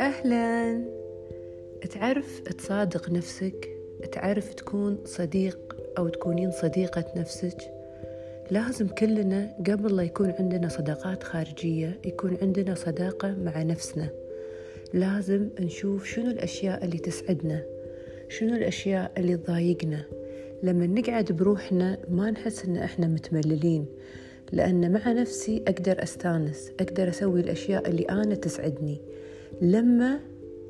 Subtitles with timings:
[0.00, 0.80] أهلا.
[1.90, 3.68] تعرف تصادق نفسك؟
[4.12, 7.56] تعرف تكون صديق أو تكونين صديقة نفسك؟
[8.50, 14.08] لازم كلنا قبل لا يكون عندنا صداقات خارجية يكون عندنا صداقة مع نفسنا.
[14.94, 17.62] لازم نشوف شنو الأشياء اللي تسعدنا
[18.28, 20.04] شنو الأشياء اللي تضايقنا.
[20.62, 23.86] لما نقعد بروحنا ما نحس إن إحنا متمللين.
[24.52, 29.00] لأن مع نفسي أقدر أستانس أقدر أسوي الأشياء اللي أنا تسعدني.
[29.62, 30.20] لما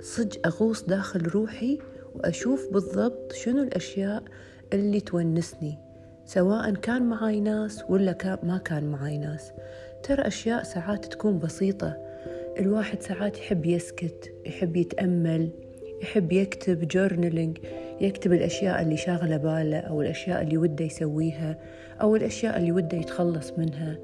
[0.00, 1.78] صج أغوص داخل روحي
[2.14, 4.22] وأشوف بالضبط شنو الأشياء
[4.72, 5.78] اللي تونسني
[6.24, 9.52] سواء كان معاي ناس ولا ما كان معاي ناس.
[10.02, 11.96] ترى أشياء ساعات تكون بسيطة.
[12.58, 15.50] الواحد ساعات يحب يسكت يحب يتأمل.
[16.02, 17.58] يحب يكتب جورنالينج
[18.00, 21.58] يكتب الأشياء اللي شاغلة باله أو الأشياء اللي وده يسويها
[22.00, 23.98] أو الأشياء اللي وده يتخلص منها.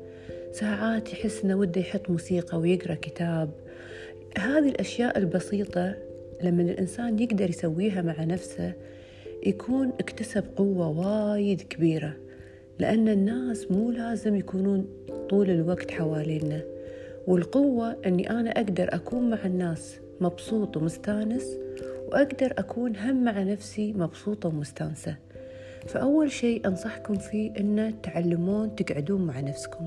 [0.52, 3.50] ساعات يحس إنه وده يحط موسيقى ويقرأ كتاب.
[4.38, 5.94] هذه الأشياء البسيطة
[6.42, 8.72] لما الإنسان يقدر يسويها مع نفسه
[9.46, 12.16] يكون اكتسب قوة وايد كبيرة
[12.78, 14.86] لأن الناس مو لازم يكونون
[15.30, 16.62] طول الوقت حوالينا.
[17.26, 21.58] والقوة أني أنا أقدر أكون مع الناس مبسوط ومستانس
[22.06, 25.16] وأقدر أكون هم مع نفسي مبسوطة ومستانسة.
[25.86, 29.84] فأول شيء أنصحكم فيه أن تعلمون تقعدون مع نفسكم.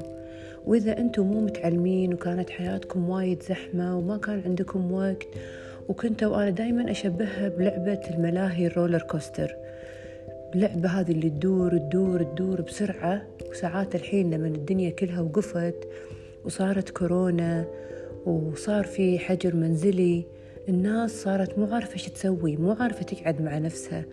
[0.65, 5.27] وإذا أنتم مو متعلمين وكانت حياتكم وايد زحمة وما كان عندكم وقت
[5.89, 9.55] وكنت وأنا دايما أشبهها بلعبة الملاهي ال roller coaster.
[10.55, 15.87] اللعبة هذه اللي تدور تدور تدور بسرعة وساعات الحين لما الدنيا كلها وقفت
[16.45, 17.65] وصارت كورونا
[18.25, 20.25] وصار في حجر منزلي
[20.69, 24.05] الناس صارت مو عارفة شو تسوي مو عارفة تقعد مع نفسها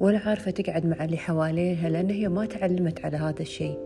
[0.00, 3.78] ولا عارفة تقعد مع اللي حواليها لأن هي ما تعلمت على هذا الشيء.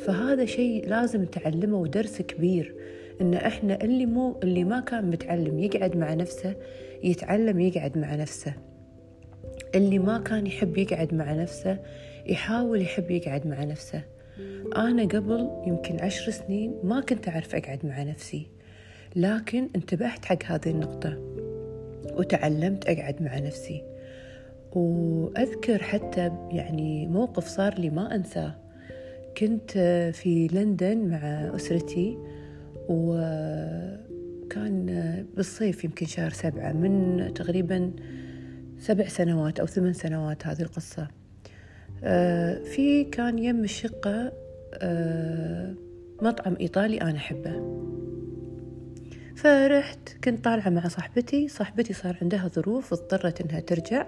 [0.00, 2.74] فهذا شيء لازم نتعلمه ودرس كبير
[3.20, 6.56] إن إحنا اللي مو اللي ما كان متعلم يقعد مع نفسه
[7.04, 8.52] يتعلم يقعد مع نفسه.
[9.74, 11.78] اللي ما كان يحب يقعد مع نفسه
[12.26, 14.02] يحاول يحب يقعد مع نفسه.
[14.76, 18.46] أنا قبل يمكن عشر سنين ما كنت أعرف أقعد مع نفسي
[19.16, 21.25] لكن انتبهت حق هذه النقطة.
[22.14, 23.82] وتعلمت أقعد مع نفسي.
[24.72, 28.54] وأذكر حتى يعني موقف صار لي ما أنساه.
[29.38, 29.70] كنت
[30.14, 31.18] في لندن مع
[31.56, 32.18] أسرتي
[32.88, 34.06] وكان
[35.36, 37.92] بالصيف يمكن شهر سبعة من تقريبا
[38.78, 41.08] سبع سنوات أو ثمان سنوات هذه القصة.
[42.64, 44.32] في كان يم الشقة
[46.22, 47.86] مطعم إيطالي أنا أحبه.
[49.36, 49.98] فرحت.
[50.24, 51.48] كنت طالعة مع صاحبتي.
[51.48, 54.06] صاحبتي صار عندها ظروف اضطرت إنها ترجع.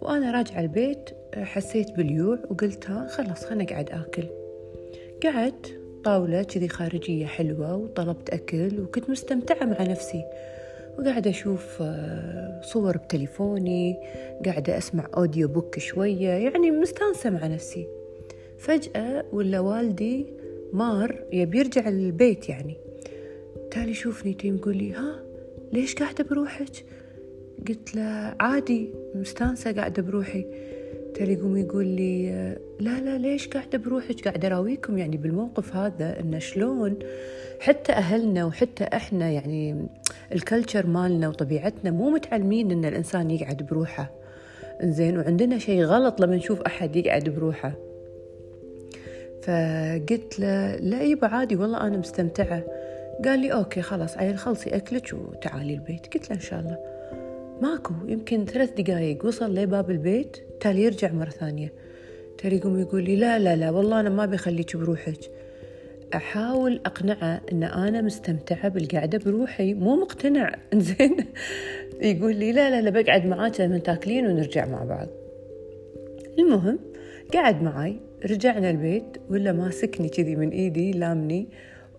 [0.00, 4.24] وأنا راجعة البيت حسيت باليوع وقلت ها خلاص خلنا أقعد آكل.
[5.24, 10.24] قعدت طاولة كذي خارجية حلوة وطلبت أكل وكنت مستمتعة مع نفسي.
[10.98, 11.82] وقاعدة أشوف
[12.62, 13.96] صور بتليفوني
[14.44, 17.86] قاعدة أسمع أوديو بوك شوية يعني مستانسة مع نفسي.
[18.58, 20.26] فجأة ولا والدي
[20.72, 22.89] مار يبي يرجع البيت يعني.
[23.70, 25.22] تالي يشوفني تيم يقول لي ها؟
[25.72, 26.84] ليش قاعدة بروحك؟
[27.68, 30.46] قلت له عادي مستانسة قاعدة بروحي.
[31.14, 32.30] تالي يقوم يقول لي
[32.80, 36.98] لا لا ليش قاعدة بروحك؟ قاعدة أراويكم يعني بالموقف هذا إنه شلون؟
[37.60, 39.86] حتى أهلنا وحتى إحنا يعني
[40.34, 44.10] ال culture مالنا وطبيعتنا مو متعلمين إن الإنسان يقعد بروحه.
[44.82, 47.72] زين وعندنا شيء غلط لما نشوف أحد يقعد بروحه.
[49.42, 52.64] فقلت له لا يبا عادي والله أنا مستمتعة.
[53.24, 56.14] قال لي okay خلاص عيل خلصي أكلك وتعالي البيت.
[56.14, 56.78] قلت له إن شاء الله.
[57.62, 61.72] ماكو يمكن ثلاث دقايق وصل لباب البيت تالي يرجع مرة ثانية.
[62.38, 65.18] تالي يقوم يقول لي لا لا لا والله أنا ما بخليك بروحك.
[66.14, 70.56] أحاول أقنعه أن أنا مستمتعة بالقعدة بروحي مو مقتنع.
[70.72, 71.16] إنزين
[72.00, 75.08] يقول لي لا لا لا بقعد معاك لما تاكلين ونرجع مع بعض.
[76.38, 76.78] المهم
[77.34, 77.96] قعد معاي
[78.30, 81.48] رجعنا البيت ولا ماسكني كذي من إيدي لامني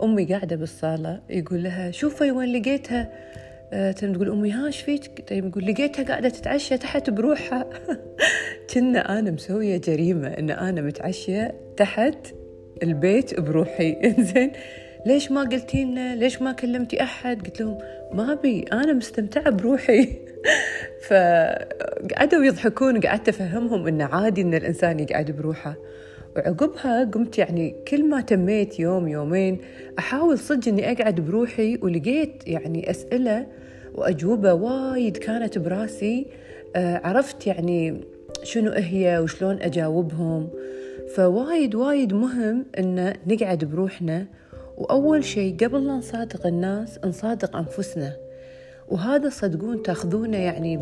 [0.04, 3.12] أمي قاعدة بالصالة يقول لها شوفي وين لقيتها؟
[3.74, 7.70] أه تقول أمي ها إيش فيك؟ طيب يقول لقيتها قاعدة تتعشى تحت بروحها.
[8.74, 12.28] كنا أنا مسوية جريمة إن أنا متعشية تحت
[12.84, 13.92] البيت بروحي.
[14.18, 14.52] إنزين
[15.06, 17.78] ليش ما قلتي لنا ليش ما كلمتي أحد؟ قلت لهم
[18.14, 20.18] ما بي أنا مستمتعة بروحي.
[21.08, 25.76] فقعدوا يضحكون قعدت أفهمهم انه عادي إن الإنسان يقعد بروحه.
[26.36, 29.62] وعقبها قمت يعني كل ما تميت يوم يومين
[30.00, 33.48] أحاول صدق إني أقعد بروحي ولقيت يعني أسئلة
[33.96, 36.28] وأجوبة وايد كانت براسي.
[36.76, 38.02] آه عرفت يعني
[38.44, 40.50] شنو هي وشلون أجاوبهم.
[41.16, 44.26] فوايد وايد مهم إن نقعد بروحنا.
[44.78, 48.14] وأول شيء قبل لا نصادق الناس نصادق أنفسنا.
[48.90, 50.78] وهذا صدقون تاخذونه يعني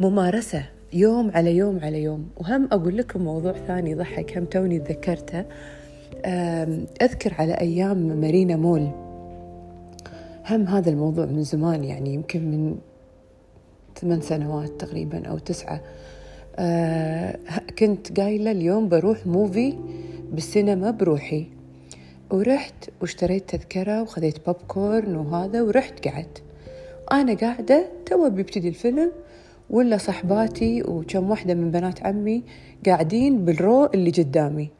[0.00, 0.75] بالممارسة.
[0.96, 2.28] يوم على يوم على يوم.
[2.36, 5.44] وهم أقول لكم موضوع ثاني ضحك هم توني تذكرته.
[7.02, 8.90] أذكر على أيام مارينا مول.
[10.50, 12.76] هم هذا الموضوع من زمان يعني يمكن من
[14.00, 15.80] ثمان سنوات تقريبا أو تسعة.
[16.56, 17.38] أه
[17.78, 19.74] كنت قايلة اليوم بروح موفي
[20.32, 21.46] بالسينما بروحي.
[22.30, 26.42] ورحت واشتريت تذكرة وخذيت بوب كورن وهذا ورحت قعدت.
[27.12, 29.12] أنا قاعدة تو بيبتدي الفيلم
[29.70, 32.44] ولا صحباتي وكم واحدة من بنات عمي
[32.86, 34.70] قاعدين بال row اللي قدامي.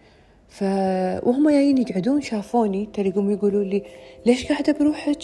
[0.48, 0.62] ف
[1.22, 2.88] وهم جايين يقعدون شافوني.
[2.94, 3.82] تلاقيهم يقولوا لي
[4.26, 5.18] ليش قاعدة بروحك؟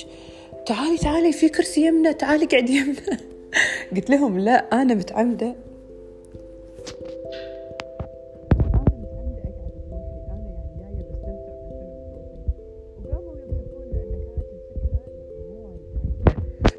[0.66, 3.18] تعالي تعالي في كرسي يمنا تعالي قعد يمنا
[3.96, 5.54] قلت لهم لا أنا متعمدة.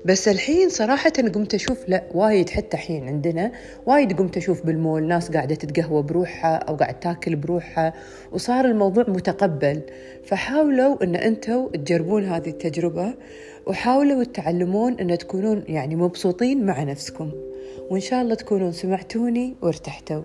[0.06, 3.52] بس الحين صراحة قمت أشوف لا وايد حتى الحين عندنا
[3.86, 7.94] وايد قمت أشوف بالمول ناس قاعدة تتقهوى بروحها أو قاعد تاكل بروحها
[8.32, 9.82] وصار الموضوع متقبل.
[10.26, 13.14] فحاولوا أن أنتوا تجربون هذه التجربة
[13.68, 17.32] وحاولوا تعلمون أن تكونون يعني مبسوطين مع نفسكم.
[17.90, 20.22] وإن شاء الله تكونون سمعتوني وارتحتوا.